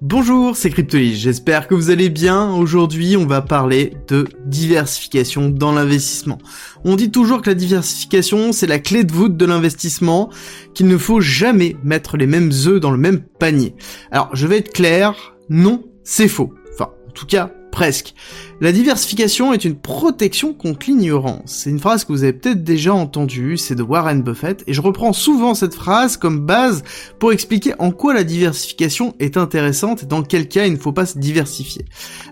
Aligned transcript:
Bonjour, 0.00 0.56
c'est 0.56 0.70
Cryptolis, 0.70 1.16
j'espère 1.16 1.66
que 1.66 1.74
vous 1.74 1.90
allez 1.90 2.08
bien. 2.08 2.52
Aujourd'hui, 2.52 3.16
on 3.16 3.26
va 3.26 3.42
parler 3.42 3.94
de 4.06 4.28
diversification 4.46 5.48
dans 5.48 5.72
l'investissement. 5.72 6.38
On 6.84 6.94
dit 6.94 7.10
toujours 7.10 7.42
que 7.42 7.50
la 7.50 7.56
diversification, 7.56 8.52
c'est 8.52 8.68
la 8.68 8.78
clé 8.78 9.02
de 9.02 9.12
voûte 9.12 9.36
de 9.36 9.44
l'investissement, 9.44 10.30
qu'il 10.72 10.86
ne 10.86 10.96
faut 10.96 11.20
jamais 11.20 11.76
mettre 11.82 12.16
les 12.16 12.28
mêmes 12.28 12.52
œufs 12.66 12.78
dans 12.80 12.92
le 12.92 12.96
même 12.96 13.18
panier. 13.40 13.74
Alors, 14.12 14.30
je 14.34 14.46
vais 14.46 14.58
être 14.58 14.72
clair, 14.72 15.34
non, 15.48 15.82
c'est 16.04 16.28
faux. 16.28 16.54
Enfin, 16.72 16.92
en 17.08 17.10
tout 17.10 17.26
cas, 17.26 17.50
presque. 17.78 18.12
La 18.60 18.72
diversification 18.72 19.52
est 19.52 19.64
une 19.64 19.76
protection 19.76 20.52
contre 20.52 20.86
l'ignorance. 20.88 21.42
C'est 21.62 21.70
une 21.70 21.78
phrase 21.78 22.04
que 22.04 22.10
vous 22.10 22.24
avez 22.24 22.32
peut-être 22.32 22.64
déjà 22.64 22.92
entendue, 22.92 23.56
c'est 23.56 23.76
de 23.76 23.84
Warren 23.84 24.20
Buffett, 24.20 24.64
et 24.66 24.74
je 24.74 24.80
reprends 24.80 25.12
souvent 25.12 25.54
cette 25.54 25.76
phrase 25.76 26.16
comme 26.16 26.40
base 26.40 26.82
pour 27.20 27.32
expliquer 27.32 27.74
en 27.78 27.92
quoi 27.92 28.14
la 28.14 28.24
diversification 28.24 29.14
est 29.20 29.36
intéressante 29.36 30.02
et 30.02 30.06
dans 30.06 30.24
quel 30.24 30.48
cas 30.48 30.66
il 30.66 30.72
ne 30.72 30.76
faut 30.76 30.90
pas 30.90 31.06
se 31.06 31.18
diversifier. 31.18 31.84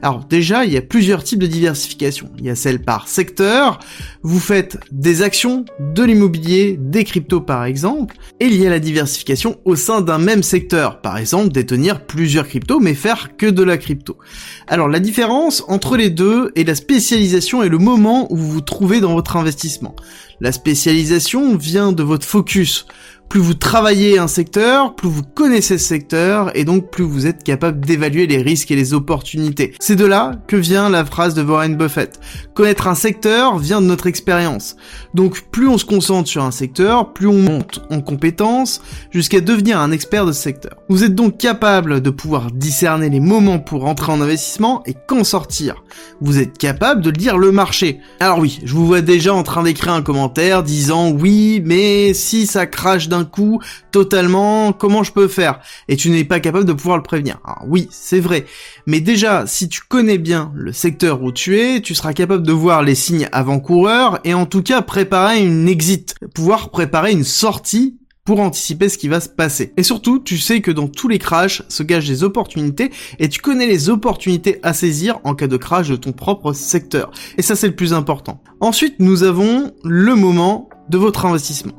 Alors 0.03 0.25
déjà, 0.25 0.65
il 0.65 0.73
y 0.73 0.77
a 0.77 0.83
plusieurs 0.83 1.23
types 1.23 1.39
de 1.39 1.47
diversification. 1.47 2.29
Il 2.39 2.45
y 2.45 2.51
a 2.51 2.57
celle 2.57 2.83
par 2.83 3.07
secteur, 3.07 3.79
vous 4.25 4.41
faites 4.41 4.79
des 4.91 5.23
actions, 5.23 5.65
de 5.79 6.03
l'immobilier, 6.03 6.77
des 6.77 7.05
cryptos 7.05 7.41
par 7.41 7.65
exemple, 7.67 8.17
et 8.41 8.47
il 8.47 8.57
y 8.57 8.67
a 8.67 8.71
la 8.71 8.81
diversification 8.81 9.61
au 9.65 9.77
sein 9.77 10.01
d'un 10.01 10.19
même 10.19 10.43
secteur, 10.43 11.01
par 11.03 11.19
exemple 11.19 11.51
détenir 11.51 12.05
plusieurs 12.05 12.49
cryptos 12.49 12.81
mais 12.81 12.95
faire 12.95 13.37
que 13.37 13.47
de 13.47 13.63
la 13.63 13.79
crypto. 13.79 14.19
Alors 14.67 14.89
la 14.89 14.99
différence 14.99 15.36
entre 15.69 15.97
les 15.97 16.11
deux 16.11 16.53
est 16.57 16.65
la 16.65 16.75
spécialisation 16.75 17.63
et 17.63 17.69
le 17.69 17.79
moment 17.79 18.27
où 18.33 18.37
vous 18.37 18.51
vous 18.51 18.61
trouvez 18.61 19.01
dans 19.01 19.15
votre 19.15 19.37
investissement. 19.37 19.95
La 20.41 20.53
spécialisation 20.53 21.57
vient 21.57 21.93
de 21.93 22.03
votre 22.03 22.27
focus 22.27 22.87
plus 23.29 23.41
vous 23.41 23.55
travaillez 23.55 24.19
un 24.19 24.29
secteur, 24.29 24.95
plus 24.95 25.09
vous 25.09 25.23
connaissez 25.23 25.79
ce 25.79 25.87
secteur, 25.87 26.57
et 26.57 26.65
donc 26.65 26.91
plus 26.91 27.05
vous 27.05 27.27
êtes 27.27 27.43
capable 27.43 27.85
d'évaluer 27.85 28.27
les 28.27 28.41
risques 28.41 28.71
et 28.71 28.77
les 28.77 28.95
opportunités. 28.95 29.75
C'est 29.81 29.97
de 29.97 30.07
là 30.07 30.33
que 30.47 30.57
vient 30.57 30.89
la 30.89 31.05
phrase 31.05 31.35
de 31.35 31.43
Warren 31.43 31.77
Buffett. 31.77 32.21
Connaître 32.55 32.87
un 32.87 32.95
secteur 32.95 33.59
vient 33.59 33.81
de 33.81 33.87
notre 33.87 34.07
expérience. 34.07 34.77
Donc 35.15 35.43
plus 35.51 35.69
on 35.69 35.79
se 35.79 35.85
concentre 35.85 36.29
sur 36.29 36.45
un 36.45 36.51
secteur, 36.51 37.13
plus 37.13 37.27
on 37.27 37.39
monte 37.39 37.81
en 37.91 38.01
compétences, 38.01 38.81
jusqu'à 39.11 39.41
devenir 39.41 39.81
un 39.81 39.91
expert 39.91 40.25
de 40.25 40.33
ce 40.33 40.43
secteur. 40.43 40.77
Vous 40.89 41.03
êtes 41.03 41.15
donc 41.15 41.37
capable 41.37 42.01
de 42.01 42.11
pouvoir 42.11 42.53
discerner 42.53 43.11
les 43.11 43.21
moments 43.21 43.59
pour 43.59 43.87
entrer 43.87 44.13
en 44.13 44.21
investissement 44.21 44.83
et 44.87 44.95
quand 45.07 45.25
sortir. 45.25 45.83
Vous 46.21 46.39
êtes 46.39 46.59
capable 46.59 47.03
de 47.03 47.11
lire 47.11 47.39
le 47.39 47.51
marché. 47.51 47.99
Alors 48.21 48.39
oui, 48.39 48.61
je 48.65 48.73
vous 48.73 48.87
vois 48.87 49.01
déjà 49.01 49.35
en 49.35 49.43
train 49.43 49.65
d'écrire 49.65 49.95
un 49.95 50.03
commentaire 50.03 50.26
disant 50.29 51.11
oui, 51.11 51.63
mais 51.65 52.15
si 52.15 52.47
ça 52.47 52.67
crache 52.67 53.09
d'un 53.09 53.25
coup, 53.25 53.61
totalement, 53.91 54.73
comment 54.73 55.03
je 55.03 55.13
peux 55.13 55.29
faire? 55.29 55.61
Et 55.89 55.97
tu 55.97 56.11
n'es 56.11 56.25
pas 56.25 56.41
capable 56.41 56.65
de 56.65 56.73
pouvoir 56.73 56.97
le 56.97 57.03
prévenir. 57.03 57.39
Oui, 57.67 57.89
c'est 57.91 58.21
vrai. 58.21 58.47
Mais 58.87 59.01
déjà, 59.01 59.47
si 59.47 59.69
tu 59.69 59.81
connais 59.89 60.19
bien 60.19 60.53
le 60.55 60.73
secteur 60.73 61.23
où 61.23 61.33
tu 61.33 61.59
es, 61.59 61.81
tu 61.81 61.95
seras 61.95 62.13
capable 62.13 62.47
de 62.47 62.53
voir 62.53 62.83
les 62.83 62.95
signes 62.95 63.29
avant-coureurs 63.33 64.21
et 64.25 64.35
en 64.35 64.47
tout 64.47 64.63
cas 64.63 64.83
préparer 64.83 65.45
une 65.45 65.69
exit, 65.69 66.17
pouvoir 66.35 66.71
préparer 66.71 67.13
une 67.13 67.25
sortie 67.25 67.97
pour 68.27 68.41
anticiper 68.41 68.91
ce 68.91 68.99
qui 68.99 69.09
va 69.09 69.21
se 69.21 69.29
passer. 69.31 69.73
Et 69.79 69.83
surtout, 69.83 70.19
tu 70.19 70.37
sais 70.37 70.61
que 70.61 70.71
dans 70.71 70.89
tous 70.89 71.09
les 71.09 71.19
crashs 71.19 71.63
se 71.69 71.83
cachent 71.83 72.09
des 72.09 72.25
opportunités 72.25 72.91
et 73.19 73.29
tu 73.29 73.41
connais 73.41 73.67
les 73.67 73.89
opportunités 73.89 74.59
à 74.63 74.75
saisir 74.75 75.21
en 75.25 75.35
cas 75.35 75.47
de 75.47 75.57
crash 75.57 75.89
de 75.89 75.97
ton 75.97 76.13
propre 76.13 76.53
secteur. 76.53 77.11
Et 77.39 77.43
ça, 77.43 77.57
c'est 77.57 77.69
le 77.69 77.77
plus 77.77 77.95
important. 77.95 78.43
Ensuite, 78.61 78.97
nous 78.99 79.23
avons 79.23 79.73
le 79.85 80.15
moment 80.17 80.69
de 80.89 80.99
votre 80.99 81.27
investissement. 81.27 81.73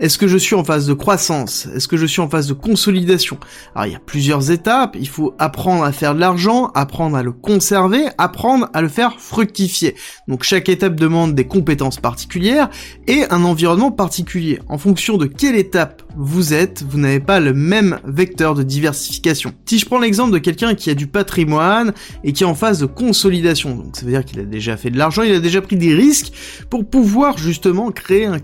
Est-ce 0.00 0.18
que 0.18 0.28
je 0.28 0.36
suis 0.36 0.54
en 0.54 0.64
phase 0.64 0.86
de 0.86 0.92
croissance? 0.92 1.66
Est-ce 1.74 1.88
que 1.88 1.96
je 1.96 2.06
suis 2.06 2.20
en 2.20 2.28
phase 2.28 2.46
de 2.46 2.52
consolidation? 2.52 3.38
Alors 3.74 3.86
il 3.86 3.92
y 3.92 3.96
a 3.96 4.00
plusieurs 4.00 4.50
étapes, 4.50 4.96
il 4.98 5.08
faut 5.08 5.34
apprendre 5.38 5.84
à 5.84 5.92
faire 5.92 6.14
de 6.14 6.20
l'argent, 6.20 6.70
apprendre 6.74 7.16
à 7.16 7.22
le 7.22 7.32
conserver, 7.32 8.06
apprendre 8.18 8.68
à 8.74 8.82
le 8.82 8.88
faire 8.88 9.18
fructifier. 9.18 9.94
Donc 10.28 10.42
chaque 10.42 10.68
étape 10.68 10.96
demande 10.96 11.34
des 11.34 11.46
compétences 11.46 11.98
particulières 11.98 12.68
et 13.06 13.24
un 13.30 13.44
environnement 13.44 13.90
particulier. 13.90 14.60
En 14.68 14.78
fonction 14.78 15.16
de 15.16 15.26
quelle 15.26 15.56
étape 15.56 16.02
vous 16.16 16.52
êtes, 16.52 16.84
vous 16.88 16.98
n'avez 16.98 17.20
pas 17.20 17.40
le 17.40 17.54
même 17.54 17.98
vecteur 18.04 18.54
de 18.54 18.62
diversification. 18.62 19.52
Si 19.64 19.78
je 19.78 19.86
prends 19.86 19.98
l'exemple 19.98 20.32
de 20.32 20.38
quelqu'un 20.38 20.74
qui 20.74 20.90
a 20.90 20.94
du 20.94 21.06
patrimoine 21.06 21.94
et 22.24 22.32
qui 22.32 22.42
est 22.42 22.46
en 22.46 22.54
phase 22.54 22.80
de 22.80 22.86
consolidation, 22.86 23.76
donc 23.76 23.96
ça 23.96 24.04
veut 24.04 24.12
dire 24.12 24.24
qu'il 24.24 24.40
a 24.40 24.44
déjà 24.44 24.76
fait 24.76 24.90
de 24.90 24.98
l'argent, 24.98 25.22
il 25.22 25.32
a 25.32 25.40
déjà 25.40 25.62
pris 25.62 25.76
des 25.76 25.94
risques 25.94 26.32
pour 26.68 26.88
pouvoir 26.88 27.38
justement 27.38 27.90
créer 27.90 28.26
un 28.26 28.38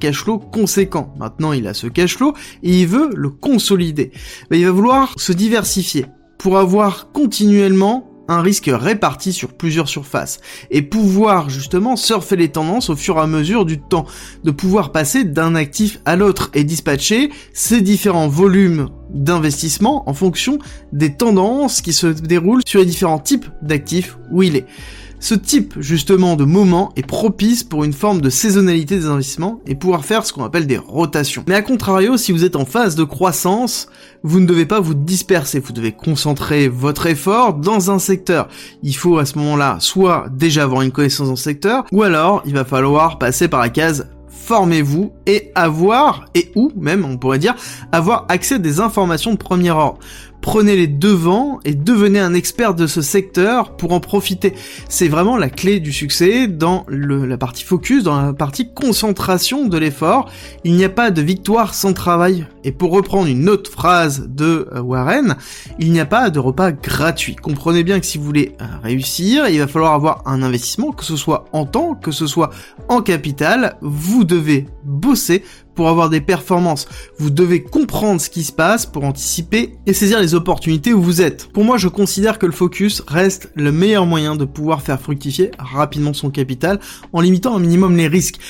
conséquent. 0.51 1.15
Maintenant, 1.19 1.53
il 1.53 1.67
a 1.67 1.75
ce 1.75 1.87
cash 1.87 2.17
flow 2.17 2.35
et 2.63 2.81
il 2.81 2.87
veut 2.87 3.11
le 3.15 3.31
consolider. 3.31 4.13
il 4.51 4.65
va 4.65 4.71
vouloir 4.71 5.15
se 5.17 5.33
diversifier 5.33 6.07
pour 6.39 6.59
avoir 6.59 7.13
continuellement 7.13 8.09
un 8.29 8.43
risque 8.43 8.71
réparti 8.73 9.33
sur 9.33 9.55
plusieurs 9.55 9.89
surfaces 9.89 10.41
et 10.71 10.83
pouvoir 10.83 11.49
justement 11.49 11.97
surfer 11.97 12.37
les 12.37 12.51
tendances 12.51 12.91
au 12.91 12.97
fur 12.97 13.17
et 13.17 13.21
à 13.21 13.27
mesure 13.27 13.65
du 13.65 13.81
temps, 13.81 14.07
de 14.45 14.51
pouvoir 14.51 14.93
passer 14.93 15.25
d'un 15.25 15.55
actif 15.55 16.01
à 16.05 16.15
l'autre 16.15 16.51
et 16.55 16.63
dispatcher 16.63 17.31
ces 17.55 17.81
différents 17.81 18.29
volumes 18.29 18.91
d'investissement 19.11 20.09
en 20.09 20.13
fonction 20.13 20.59
des 20.93 21.15
tendances 21.15 21.81
qui 21.81 21.95
se 21.95 22.07
déroulent 22.07 22.63
sur 22.67 22.81
les 22.81 22.87
différents 22.87 23.19
types 23.19 23.47
d'actifs 23.63 24.19
où 24.31 24.43
il 24.43 24.57
est. 24.57 24.67
Ce 25.21 25.35
type 25.35 25.75
justement 25.81 26.37
de 26.37 26.45
moment 26.45 26.93
est 26.97 27.07
propice 27.07 27.65
pour 27.65 27.85
une 27.85 27.93
forme 27.93 28.21
de 28.21 28.31
saisonnalité 28.31 28.97
des 28.97 29.07
investissements 29.07 29.61
et 29.67 29.75
pouvoir 29.75 30.05
faire 30.05 30.25
ce 30.25 30.33
qu'on 30.33 30.45
appelle 30.45 30.67
des 30.67 30.79
rotations. 30.79 31.45
Mais 31.49 31.55
à 31.55 31.63
contrario, 31.63 32.17
si 32.17 32.31
vous 32.31 32.45
êtes 32.45 32.57
en 32.57 32.65
phase 32.65 32.95
de 32.95 33.05
croissance, 33.05 33.89
vous 34.23 34.41
ne 34.41 34.47
devez 34.47 34.67
pas 34.67 34.81
vous 34.81 34.95
disperser, 34.95 35.59
vous 35.59 35.73
devez 35.73 35.93
concentrer 35.93 36.69
votre 36.69 37.07
effort 37.07 37.55
dans 37.55 37.91
un 37.91 37.99
secteur. 37.99 38.49
Il 38.83 38.95
faut 38.95 39.19
à 39.19 39.27
ce 39.27 39.39
moment-là 39.39 39.79
soit 39.81 40.27
déjà 40.33 40.63
avoir 40.63 40.83
une 40.83 40.93
connaissance 40.93 41.29
dans 41.29 41.37
ce 41.37 41.45
secteur, 41.45 41.85
ou 41.91 42.03
alors 42.03 42.43
il 42.47 42.55
va 42.55 42.65
falloir 42.65 43.19
passer 43.19 43.49
par 43.49 43.61
la 43.61 43.71
case 43.71 44.07
formez-vous 44.49 45.13
et 45.29 45.53
avoir, 45.55 46.25
et 46.35 46.51
ou 46.57 46.73
même 46.77 47.05
on 47.05 47.17
pourrait 47.17 47.39
dire, 47.39 47.55
avoir 47.93 48.27
accès 48.29 48.57
à 48.57 48.59
des 48.59 48.81
informations 48.81 49.33
de 49.33 49.37
premier 49.37 49.71
ordre 49.71 49.99
prenez 50.41 50.77
les 50.77 50.87
devants 50.87 51.61
et 51.65 51.75
devenez 51.75 52.21
un 52.21 52.35
expert 52.35 52.75
de 52.75 52.87
ce 52.87 53.03
secteur 53.03 53.77
pour 53.77 53.93
en 53.93 54.01
profiter. 54.01 54.55
C'est 54.89 55.09
vraiment 55.09 55.37
la 55.37 55.51
clé 55.51 55.81
du 55.81 55.93
succès 55.93 56.47
dans 56.47 56.85
la 56.89 57.37
partie 57.37 57.65
focus, 57.65 58.05
dans 58.05 58.21
la 58.21 58.33
partie 58.33 58.73
concentration 58.73 59.67
de 59.67 59.79
l'effort. 59.79 60.31
Il 60.65 60.75
n'y 60.75 60.85
a 60.85 60.89
pas 60.89 61.11
de 61.11 61.23
victoire 61.23 61.75
sans 61.75 61.93
travail. 61.93 62.47
Et 62.65 62.73
pour 62.73 62.93
reprendre 62.93 63.27
une 63.29 63.49
autre 63.49 63.71
phrase 63.71 64.29
de 64.29 64.69
euh, 64.73 64.81
Warren, 64.81 65.37
il 65.79 65.93
n'y 65.93 66.01
a 66.01 66.07
pas 66.07 66.31
de 66.31 66.39
repas 66.39 66.73
gratuit. 66.73 67.37
Comprenez 67.37 67.83
bien 67.83 67.99
que 68.01 68.07
si 68.07 68.19
vous 68.19 68.25
voulez 68.25 68.55
euh, 68.61 68.65
réussir, 68.83 69.49
il 69.49 69.59
va 69.59 69.67
falloir 69.67 69.95
avoir 69.95 70.23
un 70.27 70.43
investissement, 70.43 70.93
que 70.93 71.05
ce 71.05 71.17
soit 71.17 71.47
en 71.53 71.67
temps, 71.67 71.95
que 71.95 72.11
ce 72.11 72.27
soit 72.27 72.51
en 72.89 73.01
capital. 73.01 73.77
Vous 73.81 74.25
devez 74.25 74.67
bosser 74.85 75.18
pour 75.75 75.89
avoir 75.89 76.11
des 76.11 76.21
performances. 76.21 76.89
Vous 77.19 77.31
devez 77.31 77.63
comprendre 77.63 78.21
ce 78.21 78.31
qui 78.31 78.43
se 78.43 78.53
passe 78.53 78.87
pour 78.87 79.05
anticiper 79.05 79.75
et 79.87 79.93
saisir 79.93 80.21
les 80.21 80.35
opportunités 80.35 80.93
où 80.93 81.03
vous 81.03 81.23
êtes. 81.23 81.49
Pour 81.53 81.65
moi, 81.65 81.77
je 81.77 81.89
considère 81.89 82.39
que 82.39 82.47
le 82.47 82.53
focus 82.53 83.03
reste 83.07 83.51
le 83.55 83.71
meilleur 83.71 84.07
moyen 84.07 84.35
de 84.35 84.45
pouvoir 84.45 84.83
faire 84.83 85.01
fructifier 85.01 85.51
rapidement 85.59 86.15
son 86.15 86.31
capital 86.31 86.81
en 87.13 87.21
limitant 87.21 87.55
un 87.55 87.61
minimum 87.61 87.97
les 87.97 88.09
risques. 88.09 88.41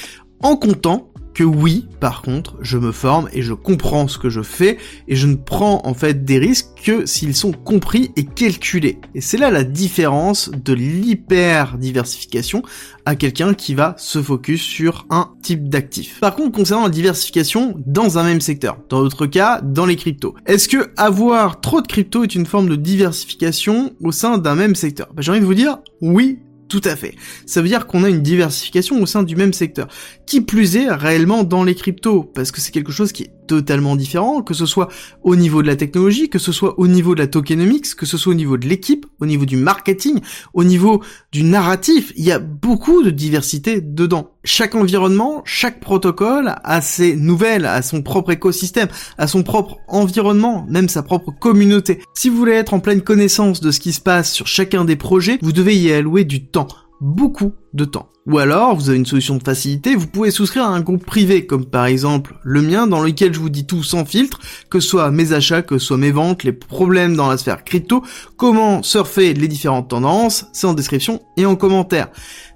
En 0.41 0.57
comptant 0.57 1.11
oui, 1.45 1.87
par 2.01 2.23
contre, 2.23 2.57
je 2.61 2.79
me 2.79 2.93
forme 2.93 3.29
et 3.33 3.43
je 3.43 3.55
comprends 3.55 4.09
ce 4.09 4.19
que 4.19 4.31
je 4.31 4.43
fais 4.43 4.79
et 5.07 5.17
je 5.17 5.27
ne 5.27 5.37
prends 5.37 5.83
en 5.85 5.95
fait 5.95 6.25
des 6.25 6.39
risques 6.39 6.69
que 6.83 7.07
s'ils 7.07 7.35
sont 7.35 7.53
compris 7.53 8.11
et 8.17 8.25
calculés. 8.25 8.99
Et 9.15 9.21
c'est 9.21 9.37
là 9.37 9.51
la 9.51 9.65
différence 9.65 10.51
de 10.51 10.73
l'hyper 10.73 11.79
diversification 11.79 12.63
à 13.05 13.17
quelqu'un 13.17 13.55
qui 13.55 13.75
va 13.75 13.95
se 13.99 14.23
focus 14.23 14.61
sur 14.61 15.07
un 15.11 15.31
type 15.43 15.69
d'actif. 15.69 16.21
Par 16.21 16.37
contre, 16.37 16.53
concernant 16.53 16.85
la 16.85 16.91
diversification 16.91 17.75
dans 17.87 18.19
un 18.19 18.25
même 18.25 18.41
secteur, 18.41 18.79
dans 18.89 19.03
d'autres 19.03 19.27
cas, 19.27 19.61
dans 19.63 19.87
les 19.87 19.97
cryptos, 19.97 20.35
est-ce 20.47 20.69
que 20.69 20.91
avoir 20.97 21.61
trop 21.61 21.81
de 21.81 21.87
cryptos 21.87 22.25
est 22.25 22.35
une 22.35 22.47
forme 22.47 22.69
de 22.69 22.77
diversification 22.77 23.93
au 24.03 24.13
sein 24.13 24.39
d'un 24.39 24.55
même 24.55 24.75
secteur? 24.75 25.09
Bah, 25.15 25.23
J'ai 25.23 25.31
envie 25.31 25.41
de 25.41 25.47
vous 25.47 25.55
dire 25.55 25.79
oui 26.01 26.39
tout 26.69 26.83
à 26.85 26.97
fait. 26.97 27.15
Ça 27.47 27.63
veut 27.63 27.69
dire 27.69 27.87
qu'on 27.87 28.05
a 28.05 28.09
une 28.09 28.23
diversification 28.23 29.01
au 29.01 29.07
sein 29.07 29.23
du 29.23 29.37
même 29.37 29.53
secteur. 29.53 29.89
Qui 30.27 30.41
plus 30.41 30.77
est 30.77 30.91
réellement 30.91 31.45
dans 31.45 31.65
les 31.65 31.75
cryptos, 31.75 32.23
parce 32.23 32.53
que 32.53 32.61
c'est 32.61 32.73
quelque 32.73 32.93
chose 32.93 33.13
qui 33.13 33.25
est 33.25 33.31
totalement 33.49 33.97
différent, 33.97 34.43
que 34.43 34.55
ce 34.55 34.67
soit 34.67 34.89
au 35.25 35.35
niveau 35.35 35.63
de 35.63 35.67
la 35.67 35.75
technologie, 35.75 36.29
que 36.29 36.39
ce 36.39 36.53
soit 36.53 36.79
au 36.79 36.87
niveau 36.87 37.15
de 37.15 37.21
la 37.21 37.27
tokenomics, 37.27 37.97
que 37.97 38.07
ce 38.07 38.17
soit 38.17 38.33
au 38.33 38.37
niveau 38.37 38.57
de 38.57 38.69
l'équipe, 38.69 39.07
au 39.21 39.27
niveau 39.27 39.45
du 39.45 39.57
marketing, 39.57 40.21
au 40.55 40.63
niveau 40.63 41.03
du 41.33 41.43
narratif. 41.43 42.13
Il 42.17 42.25
y 42.25 42.31
a 42.31 42.39
beaucoup 42.39 43.03
de 43.03 43.11
diversité 43.11 43.81
dedans. 43.81 44.31
Chaque 44.45 44.75
environnement, 44.75 45.43
chaque 45.45 45.81
protocole 45.81 46.55
a 46.63 46.81
ses 46.81 47.17
nouvelles, 47.17 47.67
a 47.67 47.83
son 47.83 48.03
propre 48.03 48.31
écosystème, 48.31 48.89
a 49.17 49.27
son 49.27 49.43
propre 49.43 49.79
environnement, 49.89 50.67
même 50.69 50.89
sa 50.89 51.03
propre 51.03 51.33
communauté. 51.33 52.01
Si 52.15 52.29
vous 52.29 52.37
voulez 52.37 52.53
être 52.53 52.75
en 52.75 52.81
pleine 52.81 53.03
connaissance 53.03 53.61
de 53.61 53.71
ce 53.71 53.81
qui 53.81 53.93
se 53.93 54.01
passe 54.01 54.33
sur 54.33 54.47
chacun 54.47 54.85
des 54.85 54.97
projets, 54.97 55.39
vous 55.43 55.53
devez 55.53 55.77
y 55.77 55.91
allouer 55.91 56.25
du 56.25 56.47
temps 56.47 56.69
beaucoup 57.01 57.53
de 57.73 57.85
temps. 57.85 58.09
Ou 58.27 58.39
alors, 58.39 58.77
vous 58.77 58.91
avez 58.91 58.99
une 58.99 59.07
solution 59.07 59.37
de 59.37 59.43
facilité, 59.43 59.95
vous 59.95 60.07
pouvez 60.07 60.31
souscrire 60.31 60.65
à 60.65 60.69
un 60.69 60.81
groupe 60.81 61.07
privé, 61.07 61.47
comme 61.47 61.65
par 61.65 61.87
exemple 61.87 62.37
le 62.43 62.61
mien, 62.61 62.87
dans 62.87 63.03
lequel 63.03 63.33
je 63.33 63.41
vous 63.41 63.49
dis 63.49 63.65
tout 63.65 63.83
sans 63.83 64.05
filtre, 64.05 64.39
que 64.69 64.81
ce 64.81 64.89
soit 64.89 65.11
mes 65.11 65.33
achats, 65.33 65.63
que 65.63 65.79
ce 65.79 65.87
soit 65.87 65.97
mes 65.97 66.11
ventes, 66.11 66.45
les 66.45 66.53
problèmes 66.53 67.17
dans 67.17 67.29
la 67.29 67.39
sphère 67.39 67.65
crypto, 67.65 68.03
comment 68.37 68.83
surfer 68.83 69.33
les 69.33 69.49
différentes 69.49 69.89
tendances, 69.89 70.45
c'est 70.53 70.67
en 70.67 70.75
description 70.75 71.23
et 71.39 71.47
en 71.47 71.57
commentaire. 71.57 72.09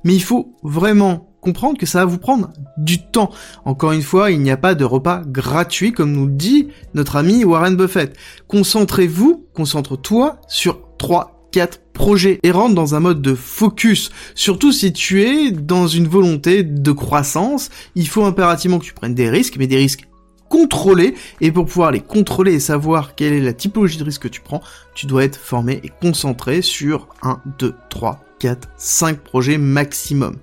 Mais 0.05 0.15
il 0.15 0.23
faut 0.23 0.55
vraiment 0.63 1.33
comprendre 1.41 1.79
que 1.79 1.87
ça 1.87 2.01
va 2.01 2.05
vous 2.05 2.19
prendre 2.19 2.51
du 2.77 3.05
temps. 3.11 3.31
Encore 3.65 3.93
une 3.93 4.03
fois, 4.03 4.31
il 4.31 4.41
n'y 4.41 4.51
a 4.51 4.59
pas 4.59 4.75
de 4.75 4.85
repas 4.85 5.23
gratuit, 5.27 5.93
comme 5.93 6.13
nous 6.13 6.27
le 6.27 6.33
dit 6.33 6.69
notre 6.93 7.17
ami 7.17 7.45
Warren 7.45 7.77
Buffett. 7.77 8.15
Concentrez-vous, 8.47 9.47
concentre-toi 9.55 10.39
sur 10.49 10.97
3, 10.99 11.32
4 11.53 11.81
projets 11.93 12.41
et 12.43 12.51
rentre 12.51 12.75
dans 12.75 12.95
un 12.95 13.01
mode 13.01 13.23
de 13.23 13.35
focus. 13.35 14.11
Surtout 14.35 14.73
si 14.73 14.93
tu 14.93 15.23
es 15.23 15.53
dans 15.53 15.87
une 15.87 16.09
volonté 16.09 16.65
de 16.65 16.93
croissance, 16.93 17.71
il 17.95 18.09
faut 18.09 18.25
impérativement 18.25 18.79
que 18.79 18.85
tu 18.85 18.95
prennes 18.95 19.15
des 19.15 19.31
risques, 19.31 19.57
mais 19.59 19.69
des 19.69 19.77
risques 19.77 20.09
contrôlés, 20.49 21.15
et 21.41 21.51
pour 21.51 21.65
pouvoir 21.65 21.93
les 21.93 22.01
contrôler 22.01 22.53
et 22.53 22.61
savoir 22.61 23.15
quelle 23.15 23.33
est 23.33 23.41
la 23.41 23.55
typologie 23.55 23.97
de 23.97 24.05
risque 24.05 24.23
que 24.23 24.29
tu 24.29 24.43
prends, 24.43 24.61
tu 24.95 25.07
dois 25.07 25.25
être 25.25 25.37
formé 25.37 25.81
et 25.83 25.91
concentré 26.01 26.61
sur 26.61 27.09
1, 27.23 27.41
2, 27.59 27.75
3, 27.89 28.21
4, 28.43 28.71
5 28.77 29.19
projets 29.21 29.57
maximum. 29.57 30.35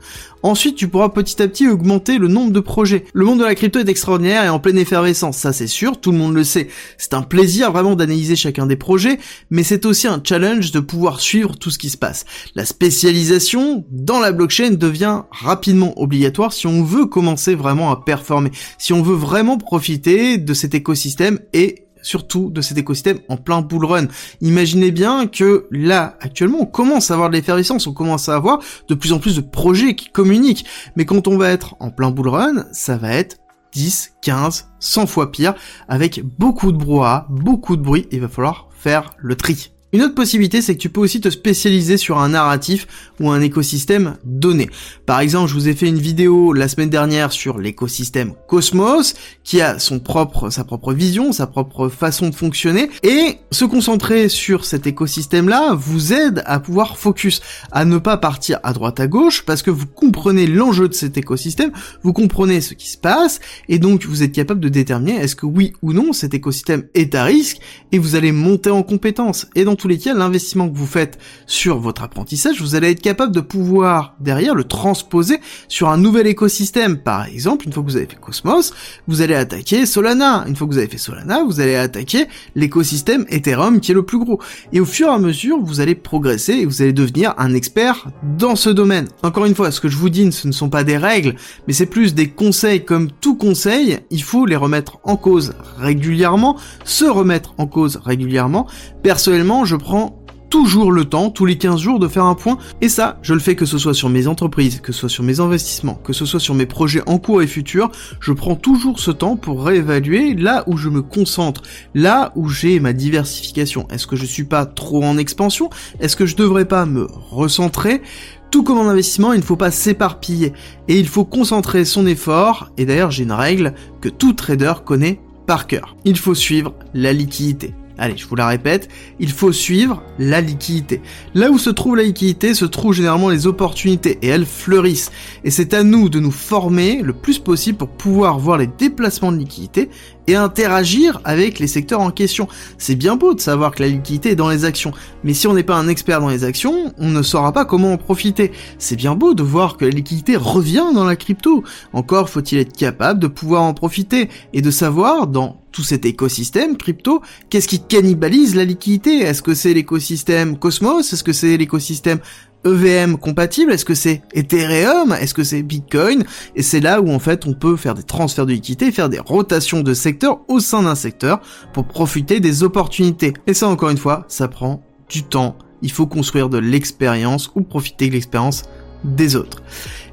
Ensuite, 0.42 0.78
tu 0.78 0.88
pourras 0.88 1.10
petit 1.10 1.42
à 1.42 1.50
petit 1.50 1.68
augmenter 1.68 2.18
le 2.18 2.30
nombre 2.30 2.54
de 2.54 2.62
projets. 2.62 3.04
Le 3.14 3.26
monde 3.26 3.40
de 3.40 3.44
la 3.44 3.56
crypto 3.56 3.78
est 3.78 3.90
extraordinaire 3.90 4.46
et 4.46 4.48
en 4.48 4.58
pleine 4.58 4.78
effervescence, 4.78 5.36
ça 5.36 5.52
c'est 5.52 5.68
sûr, 5.68 6.00
tout 6.00 6.14
le 6.14 6.18
monde 6.18 6.34
le 6.34 6.46
sait. 6.46 6.70
C'est 6.98 7.14
un 7.14 7.24
plaisir 7.24 7.74
vraiment 7.74 7.98
d'analyser 7.98 8.38
chacun 8.38 8.66
des 8.68 8.78
projets, 8.78 9.20
mais 9.50 9.64
c'est 9.64 9.86
aussi 9.86 10.08
un 10.08 10.22
challenge 10.24 10.72
de 10.72 10.80
pouvoir 10.80 11.20
suivre 11.20 11.58
tout 11.58 11.72
ce 11.72 11.78
qui 11.78 11.90
se 11.90 11.98
passe. 11.98 12.24
La 12.56 12.64
spécialisation 12.64 13.84
dans 13.92 14.22
la 14.22 14.32
blockchain 14.32 14.72
devient 14.72 15.24
rapidement 15.30 16.00
obligatoire 16.02 16.54
si 16.54 16.68
on 16.68 16.86
veut 16.86 17.06
commencer 17.06 17.54
vraiment 17.54 17.92
à 17.92 17.98
performer, 17.98 18.52
si 18.78 18.94
on 18.94 19.02
veut 19.02 19.18
vraiment 19.18 19.58
profiter 19.58 20.38
de 20.38 20.54
cet 20.54 20.74
écosystème 20.74 21.40
et 21.52 21.89
surtout 22.02 22.50
de 22.50 22.62
cet 22.62 22.78
écosystème 22.78 23.20
en 23.30 23.38
plein 23.38 23.62
bull 23.62 23.86
run. 23.86 24.08
Imaginez 24.42 24.92
bien 24.92 25.28
que 25.28 25.68
là, 25.72 26.18
actuellement, 26.22 26.60
on 26.62 26.66
commence 26.66 27.12
à 27.12 27.16
avoir 27.16 27.30
de 27.30 27.36
l'effervescence, 27.36 27.88
on 27.88 27.94
commence 27.94 28.30
à 28.30 28.36
avoir 28.36 28.60
de 28.88 28.96
plus 28.96 29.14
en 29.14 29.20
plus 29.20 29.36
de 29.36 29.42
projets 29.42 29.96
qui 29.96 30.10
communiquent. 30.10 30.66
Mais 30.96 31.06
quand 31.06 31.28
on 31.28 31.38
va 31.38 31.50
être 31.50 31.76
en 31.80 31.92
plein 31.92 32.12
bull 32.12 32.30
run, 32.30 32.66
ça 32.72 32.98
va 32.98 33.14
être 33.14 33.38
10, 33.74 34.14
15, 34.22 34.70
100 34.80 35.08
fois 35.08 35.32
pire, 35.32 35.54
avec 35.88 36.24
beaucoup 36.38 36.72
de 36.72 36.78
brouhaha, 36.78 37.28
beaucoup 37.30 37.76
de 37.76 37.82
bruit, 37.82 38.08
il 38.12 38.22
va 38.22 38.28
falloir 38.28 38.70
faire 38.72 39.14
le 39.18 39.36
tri. 39.36 39.72
Une 39.92 40.04
autre 40.04 40.14
possibilité, 40.14 40.62
c'est 40.62 40.76
que 40.76 40.82
tu 40.82 40.90
peux 40.90 41.02
aussi 41.02 41.20
te 41.20 41.32
spécialiser 41.32 41.98
sur 41.98 42.20
un 42.20 42.30
narratif 42.30 42.86
ou 43.20 43.32
un 43.32 43.42
écosystème 43.42 44.18
donné. 44.24 44.70
Par 45.08 45.20
exemple, 45.20 45.50
je 45.50 45.56
vous 45.56 45.68
ai 45.68 45.74
fait 45.74 45.88
une 45.88 45.98
vidéo 45.98 46.54
la 46.54 46.68
semaine 46.68 46.92
dernière 46.92 47.32
sur 47.32 47.58
l'écosystème 47.58 48.36
Cosmos, 48.48 49.16
qui 49.44 49.62
a 49.62 49.80
son 49.80 50.00
propre, 50.00 50.52
sa 50.52 50.64
propre 50.64 50.94
vision, 50.94 51.32
sa 51.32 51.48
propre 51.48 51.90
façon 51.90 52.30
de 52.30 52.36
fonctionner, 52.36 52.92
et 53.02 53.38
se 53.50 53.66
concentrer 53.66 54.30
sur 54.30 54.64
cet 54.64 54.86
écosystème-là 54.86 55.74
vous 55.74 56.14
aide 56.14 56.44
à 56.46 56.60
pouvoir 56.60 57.00
focus, 57.00 57.42
à 57.72 57.84
ne 57.84 57.98
pas 57.98 58.18
partir 58.18 58.60
à 58.62 58.74
droite 58.74 59.00
à 59.00 59.08
gauche, 59.08 59.44
parce 59.44 59.64
que 59.64 59.72
vous 59.72 59.88
comprenez 59.88 60.46
l'enjeu 60.46 60.88
de 60.88 60.94
cet 60.94 61.18
écosystème, 61.18 61.72
vous 62.04 62.14
comprenez 62.14 62.62
ce 62.62 62.76
qui 62.76 62.92
se 62.92 62.98
passe, 62.98 63.40
et 63.70 63.80
donc 63.80 64.06
vous 64.06 64.22
êtes 64.22 64.34
capable 64.34 64.60
de 64.60 64.70
déterminer 64.70 65.16
est-ce 65.16 65.36
que 65.36 65.48
oui 65.48 65.74
ou 65.82 65.94
non 65.94 66.14
cet 66.14 66.36
écosystème 66.36 66.84
est 66.94 67.16
à 67.16 67.24
risque, 67.24 67.58
et 67.92 67.98
vous 67.98 68.14
allez 68.14 68.32
monter 68.32 68.70
en 68.70 68.84
compétence. 68.84 69.48
Tous 69.80 69.88
les 69.88 69.98
cas, 69.98 70.14
l'investissement 70.14 70.70
que 70.70 70.78
vous 70.78 70.86
faites 70.86 71.18
sur 71.48 71.80
votre 71.80 72.04
apprentissage, 72.04 72.62
vous 72.62 72.76
allez 72.76 72.92
être 72.92 73.02
capable 73.02 73.34
de 73.34 73.40
pouvoir 73.40 74.16
derrière 74.20 74.54
le 74.54 74.66
transposer 74.66 75.40
sur 75.68 75.90
un 75.90 75.98
nouvel 75.98 76.28
écosystème. 76.28 76.98
Par 76.98 77.26
exemple, 77.26 77.66
une 77.66 77.74
fois 77.74 77.82
que 77.82 77.90
vous 77.90 77.96
avez 77.96 78.06
fait 78.06 78.20
Cosmos, 78.20 78.74
vous 79.08 79.22
allez 79.22 79.34
attaquer 79.34 79.86
Solana. 79.86 80.44
Une 80.48 80.56
fois 80.56 80.68
que 80.68 80.74
vous 80.74 80.78
avez 80.78 80.88
fait 80.88 80.98
Solana, 80.98 81.44
vous 81.44 81.62
allez 81.62 81.76
attaquer 81.76 82.28
l'écosystème 82.56 83.26
Ethereum 83.30 83.80
qui 83.80 83.92
est 83.92 83.96
le 83.96 84.04
plus 84.04 84.20
gros. 84.20 84.40
Et 84.74 84.80
au 84.80 84.86
fur 84.86 85.08
et 85.08 85.12
à 85.12 85.18
mesure, 85.18 85.60
vous 85.62 85.80
allez 85.80 85.96
progresser 85.96 86.54
et 86.54 86.66
vous 86.66 86.82
allez 86.82 86.94
devenir 86.94 87.34
un 87.38 87.54
expert 87.54 88.10
dans 88.38 88.56
ce 88.56 88.70
domaine. 88.70 89.08
Encore 89.24 89.46
une 89.46 89.56
fois, 89.56 89.72
ce 89.72 89.80
que 89.80 89.88
je 89.88 89.98
vous 89.98 90.10
dis, 90.10 90.30
ce 90.32 90.48
ne 90.48 90.52
sont 90.52 90.70
pas 90.70 90.84
des 90.84 90.98
règles, 90.98 91.36
mais 91.68 91.74
c'est 91.74 91.86
plus 91.86 92.14
des 92.14 92.30
conseils 92.30 92.84
comme 92.84 93.10
tout 93.10 93.36
conseil, 93.36 94.00
il 94.10 94.22
faut 94.22 94.46
les 94.46 94.58
remettre 94.58 95.00
en 95.04 95.16
cause 95.16 95.54
régulièrement, 95.78 96.58
se 96.84 97.06
remettre 97.06 97.54
en 97.58 97.66
cause 97.66 98.00
régulièrement. 98.04 98.68
Personnellement, 99.04 99.64
je 99.70 99.76
prends 99.76 100.20
toujours 100.50 100.92
le 100.92 101.06
temps, 101.06 101.30
tous 101.30 101.46
les 101.46 101.60
15 101.60 101.80
jours, 101.80 102.00
de 102.00 102.08
faire 102.08 102.26
un 102.26 102.34
point. 102.34 102.58
Et 102.82 102.90
ça, 102.90 103.20
je 103.22 103.36
le 103.36 103.40
fais 103.40 103.56
que 103.56 103.68
ce 103.68 103.78
soit 103.78 103.94
sur 103.94 104.10
mes 104.10 104.26
entreprises, 104.26 104.80
que 104.82 104.92
ce 104.92 105.02
soit 105.02 105.10
sur 105.10 105.24
mes 105.24 105.40
investissements, 105.40 105.94
que 106.04 106.12
ce 106.12 106.26
soit 106.26 106.40
sur 106.40 106.56
mes 106.56 106.66
projets 106.66 107.04
en 107.06 107.20
cours 107.20 107.44
et 107.44 107.48
futurs. 107.48 107.92
Je 108.20 108.34
prends 108.34 108.56
toujours 108.56 109.00
ce 109.00 109.12
temps 109.12 109.36
pour 109.36 109.64
réévaluer 109.64 110.34
là 110.34 110.64
où 110.66 110.76
je 110.76 110.90
me 110.90 111.04
concentre, 111.04 111.62
là 111.94 112.32
où 112.36 112.50
j'ai 112.50 112.80
ma 112.80 112.94
diversification. 112.94 113.88
Est-ce 113.92 114.08
que 114.08 114.16
je 114.16 114.26
suis 114.26 114.44
pas 114.44 114.66
trop 114.66 115.04
en 115.04 115.20
expansion? 115.20 115.70
Est-ce 116.00 116.16
que 116.16 116.26
je 116.26 116.36
devrais 116.36 116.66
pas 116.66 116.88
me 116.88 117.06
recentrer? 117.30 118.02
Tout 118.50 118.64
comme 118.64 118.80
en 118.80 118.90
investissement, 118.90 119.34
il 119.34 119.42
ne 119.42 119.46
faut 119.46 119.56
pas 119.56 119.70
s'éparpiller 119.70 120.54
et 120.88 120.98
il 120.98 121.08
faut 121.08 121.26
concentrer 121.26 121.86
son 121.86 122.08
effort. 122.08 122.72
Et 122.78 122.86
d'ailleurs, 122.86 123.12
j'ai 123.12 123.22
une 123.22 123.32
règle 123.34 123.76
que 124.02 124.10
tout 124.10 124.34
trader 124.34 124.74
connaît 124.84 125.22
par 125.46 125.68
cœur. 125.68 125.96
Il 126.06 126.18
faut 126.18 126.34
suivre 126.34 126.74
la 126.96 127.14
liquidité. 127.14 127.76
Allez, 128.00 128.16
je 128.16 128.26
vous 128.26 128.36
la 128.36 128.48
répète, 128.48 128.88
il 129.20 129.30
faut 129.30 129.52
suivre 129.52 130.02
la 130.18 130.40
liquidité. 130.40 131.02
Là 131.34 131.52
où 131.52 131.58
se 131.58 131.70
trouve 131.70 131.98
la 131.98 132.04
liquidité, 132.04 132.54
se 132.54 132.64
trouvent 132.64 132.94
généralement 132.94 133.28
les 133.28 133.46
opportunités 133.46 134.18
et 134.22 134.28
elles 134.28 134.46
fleurissent. 134.46 135.12
Et 135.44 135.52
c'est 135.52 135.74
à 135.74 135.84
nous 135.84 136.08
de 136.08 136.22
nous 136.22 136.32
former 136.32 137.02
le 137.02 137.12
plus 137.12 137.40
possible 137.40 137.78
pour 137.78 137.90
pouvoir 137.90 138.40
voir 138.40 138.58
les 138.58 138.68
déplacements 138.68 139.34
de 139.34 139.38
liquidité 139.38 139.90
et 140.30 140.36
interagir 140.36 141.20
avec 141.24 141.58
les 141.58 141.68
secteurs 141.68 142.02
en 142.02 142.12
question. 142.12 142.48
C'est 142.78 142.96
bien 142.96 143.16
beau 143.16 143.34
de 143.34 143.40
savoir 143.40 143.72
que 143.72 143.82
la 143.82 143.90
liquidité 143.90 144.32
est 144.32 144.36
dans 144.36 144.50
les 144.50 144.64
actions, 144.64 144.92
mais 145.24 145.34
si 145.34 145.48
on 145.48 145.54
n'est 145.54 145.64
pas 145.64 145.76
un 145.76 145.88
expert 145.88 146.22
dans 146.22 146.30
les 146.30 146.44
actions, 146.44 146.94
on 147.00 147.10
ne 147.10 147.24
saura 147.24 147.52
pas 147.52 147.66
comment 147.66 147.94
en 147.94 147.98
profiter. 147.98 148.52
C'est 148.78 148.96
bien 148.96 149.16
beau 149.16 149.34
de 149.34 149.42
voir 149.42 149.76
que 149.76 149.86
la 149.86 149.92
liquidité 149.92 150.36
revient 150.36 150.86
dans 150.94 151.06
la 151.06 151.16
crypto. 151.16 151.64
Encore 151.94 152.30
faut-il 152.30 152.60
être 152.60 152.78
capable 152.78 153.20
de 153.20 153.28
pouvoir 153.28 153.64
en 153.64 153.74
profiter 153.74 154.30
et 154.54 154.62
de 154.62 154.72
savoir 154.72 155.26
dans 155.26 155.58
tout 155.72 155.84
cet 155.84 156.06
écosystème 156.06 156.78
crypto, 156.78 157.22
qu'est-ce 157.50 157.68
qui 157.68 157.80
cannibalise 157.80 158.56
la 158.56 158.66
liquidité? 158.66 159.20
Est-ce 159.20 159.42
que 159.42 159.54
c'est 159.54 159.74
l'écosystème 159.74 160.58
Cosmos? 160.58 161.14
Est-ce 161.14 161.24
que 161.24 161.34
c'est 161.34 161.58
l'écosystème 161.58 162.20
EVM 162.66 163.18
compatible 163.18 163.72
Est-ce 163.72 163.86
que 163.86 163.96
c'est 163.96 164.22
Ethereum 164.34 165.14
Est-ce 165.14 165.34
que 165.34 165.44
c'est 165.44 165.64
Bitcoin? 165.64 166.24
Et 166.56 166.64
c'est 166.64 166.80
là 166.80 167.02
où 167.02 167.10
en 167.12 167.20
fait 167.20 167.46
on 167.46 167.54
peut 167.54 167.76
faire 167.76 167.94
des 167.94 168.04
transferts 168.04 168.46
de 168.46 168.54
liquidité, 168.54 168.92
faire 168.92 169.10
des 169.10 169.20
rotations 169.20 169.82
de 169.82 169.94
secteurs 169.94 170.42
au 170.48 170.60
sein 170.60 170.84
d'un 170.84 170.96
secteur 170.96 171.42
pour 171.74 171.86
profiter 171.86 172.40
des 172.40 172.64
opportunités. 172.64 173.34
Et 173.48 173.54
ça 173.54 173.68
encore 173.68 173.90
une 173.90 173.98
fois, 173.98 174.26
ça 174.28 174.48
prend 174.48 174.84
du 175.10 175.24
temps. 175.24 175.58
Il 175.82 175.92
faut 175.92 176.08
construire 176.08 176.50
de 176.50 176.58
l'expérience 176.58 177.50
ou 177.56 177.62
profiter 177.62 178.08
de 178.08 178.14
l'expérience 178.14 178.64
des 179.04 179.36
autres. 179.36 179.62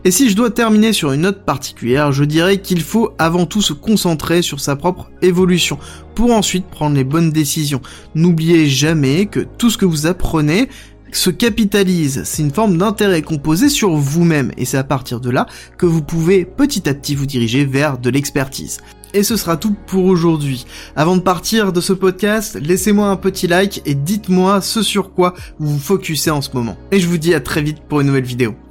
Et 0.04 0.12
si 0.12 0.30
je 0.30 0.36
dois 0.36 0.50
terminer 0.50 0.92
sur 0.92 1.10
une 1.10 1.22
note 1.22 1.44
particulière, 1.44 2.12
je 2.12 2.22
dirais 2.22 2.58
qu'il 2.58 2.80
faut 2.80 3.10
avant 3.18 3.46
tout 3.46 3.62
se 3.62 3.72
concentrer 3.72 4.42
sur 4.42 4.60
sa 4.60 4.76
propre 4.76 5.10
évolution 5.22 5.78
pour 6.14 6.32
ensuite 6.32 6.66
prendre 6.66 6.94
les 6.94 7.02
bonnes 7.02 7.30
décisions. 7.30 7.80
N'oubliez 8.14 8.68
jamais 8.68 9.26
que 9.26 9.40
tout 9.40 9.70
ce 9.70 9.78
que 9.78 9.84
vous 9.84 10.06
apprenez 10.06 10.68
se 11.12 11.30
capitalise, 11.30 12.22
c'est 12.24 12.42
une 12.42 12.50
forme 12.50 12.76
d'intérêt 12.76 13.22
composé 13.22 13.68
sur 13.68 13.94
vous-même 13.96 14.52
et 14.56 14.64
c'est 14.64 14.76
à 14.76 14.84
partir 14.84 15.20
de 15.20 15.30
là 15.30 15.46
que 15.78 15.86
vous 15.86 16.02
pouvez 16.02 16.44
petit 16.44 16.88
à 16.88 16.94
petit 16.94 17.14
vous 17.14 17.26
diriger 17.26 17.64
vers 17.64 17.98
de 17.98 18.10
l'expertise. 18.10 18.78
Et 19.14 19.22
ce 19.22 19.36
sera 19.36 19.56
tout 19.56 19.74
pour 19.86 20.04
aujourd'hui. 20.04 20.66
Avant 20.94 21.16
de 21.16 21.22
partir 21.22 21.72
de 21.72 21.80
ce 21.80 21.92
podcast, 21.92 22.58
laissez-moi 22.60 23.08
un 23.08 23.16
petit 23.16 23.46
like 23.46 23.80
et 23.86 23.94
dites-moi 23.94 24.60
ce 24.60 24.82
sur 24.82 25.14
quoi 25.14 25.34
vous 25.58 25.74
vous 25.74 25.78
focussez 25.78 26.30
en 26.30 26.42
ce 26.42 26.50
moment. 26.52 26.76
Et 26.90 27.00
je 27.00 27.06
vous 27.06 27.18
dis 27.18 27.32
à 27.32 27.40
très 27.40 27.62
vite 27.62 27.80
pour 27.88 28.00
une 28.00 28.08
nouvelle 28.08 28.24
vidéo. 28.24 28.56